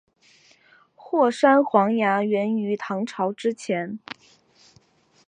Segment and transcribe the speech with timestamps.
[0.95, 3.99] 霍山黄芽源于唐朝之前。